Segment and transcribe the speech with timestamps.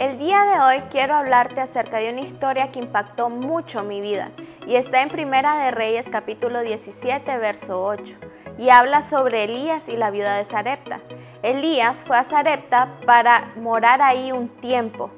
[0.00, 4.30] El día de hoy quiero hablarte acerca de una historia que impactó mucho mi vida
[4.66, 8.16] y está en Primera de Reyes capítulo 17 verso 8
[8.56, 11.00] y habla sobre Elías y la viuda de Sarepta.
[11.42, 15.10] Elías fue a Sarepta para morar ahí un tiempo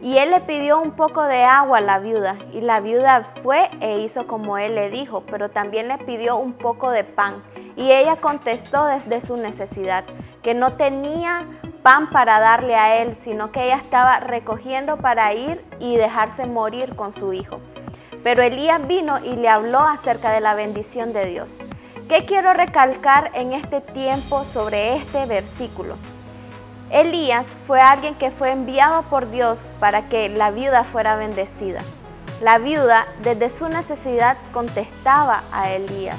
[0.00, 3.70] y él le pidió un poco de agua a la viuda y la viuda fue
[3.80, 7.42] e hizo como él le dijo, pero también le pidió un poco de pan
[7.76, 10.04] y ella contestó desde su necesidad
[10.42, 11.46] que no tenía
[11.82, 16.94] pan para darle a él, sino que ella estaba recogiendo para ir y dejarse morir
[16.94, 17.60] con su hijo.
[18.22, 21.58] Pero Elías vino y le habló acerca de la bendición de Dios.
[22.08, 25.96] ¿Qué quiero recalcar en este tiempo sobre este versículo?
[26.90, 31.80] Elías fue alguien que fue enviado por Dios para que la viuda fuera bendecida.
[32.42, 36.18] La viuda desde su necesidad contestaba a Elías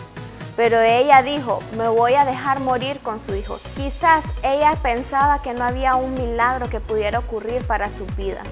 [0.55, 3.59] pero ella dijo, me voy a dejar morir con su hijo.
[3.75, 8.43] Quizás ella pensaba que no había un milagro que pudiera ocurrir para su vida,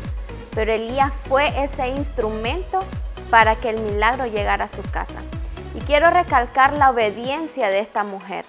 [0.56, 2.84] pero Elías fue ese instrumento
[3.30, 5.22] para que el milagro llegara a su casa.
[5.74, 8.46] Y quiero recalcar la obediencia de esta mujer.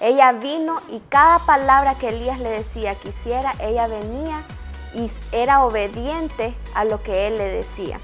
[0.00, 4.42] Ella vino y cada palabra que Elías le decía que hiciera, ella venía
[4.94, 8.00] y era obediente a lo que él le decía.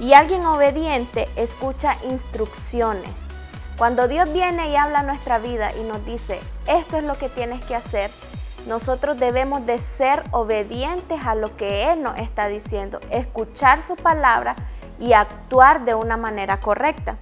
[0.00, 3.10] Y alguien obediente escucha instrucciones,
[3.78, 7.64] cuando Dios viene y habla nuestra vida y nos dice, esto es lo que tienes
[7.64, 8.10] que hacer,
[8.66, 14.56] nosotros debemos de ser obedientes a lo que Él nos está diciendo, escuchar su palabra
[14.98, 17.18] y actuar de una manera correcta.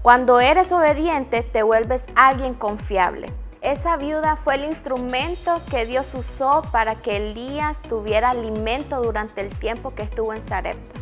[0.00, 3.30] Cuando eres obediente, te vuelves alguien confiable.
[3.60, 9.54] Esa viuda fue el instrumento que Dios usó para que Elías tuviera alimento durante el
[9.58, 10.98] tiempo que estuvo en Sarepta.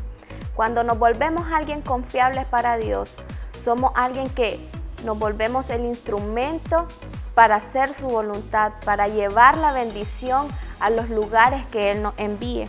[0.56, 3.18] Cuando nos volvemos alguien confiable para Dios,
[3.64, 4.60] somos alguien que
[5.04, 6.86] nos volvemos el instrumento
[7.34, 10.48] para hacer su voluntad, para llevar la bendición
[10.80, 12.68] a los lugares que Él nos envíe.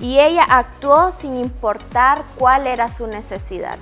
[0.00, 3.78] Y ella actuó sin importar cuál era su necesidad.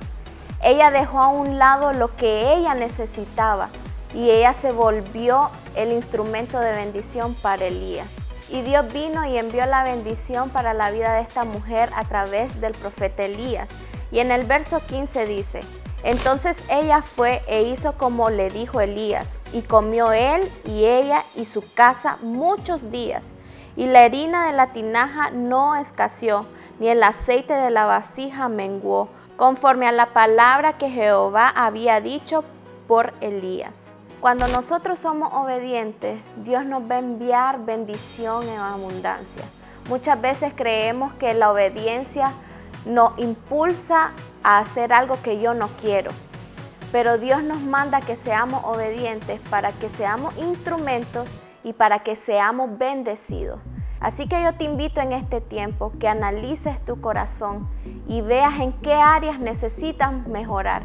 [0.63, 3.69] Ella dejó a un lado lo que ella necesitaba
[4.15, 8.09] y ella se volvió el instrumento de bendición para Elías.
[8.51, 12.61] Y Dios vino y envió la bendición para la vida de esta mujer a través
[12.61, 13.71] del profeta Elías.
[14.13, 15.61] Y en el verso 15 dice,
[16.03, 21.45] entonces ella fue e hizo como le dijo Elías, y comió él y ella y
[21.45, 23.33] su casa muchos días.
[23.77, 26.47] Y la harina de la tinaja no escaseó,
[26.79, 32.45] ni el aceite de la vasija menguó, conforme a la palabra que Jehová había dicho
[32.87, 33.93] por Elías.
[34.21, 39.45] Cuando nosotros somos obedientes, Dios nos va a enviar bendición en abundancia.
[39.89, 42.33] Muchas veces creemos que la obediencia
[42.87, 44.13] nos impulsa
[44.47, 46.13] a hacer algo que yo no quiero.
[46.93, 51.29] Pero Dios nos manda que seamos obedientes para que seamos instrumentos
[51.65, 53.59] y para que seamos bendecidos.
[53.99, 57.69] Así que yo te invito en este tiempo que analices tu corazón
[58.07, 60.85] y veas en qué áreas necesitas mejorar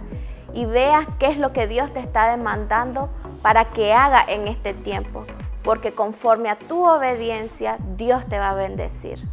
[0.55, 3.09] y veas qué es lo que Dios te está demandando
[3.44, 5.23] para que haga en este tiempo,
[5.63, 9.23] porque conforme a tu obediencia Dios te va a bendecir.